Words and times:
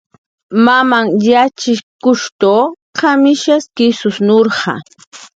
Mamanh 0.67 1.11
yatxichkush 1.27 2.25
qamish 2.99 3.45
kis 3.77 3.99
nurja. 4.25 4.75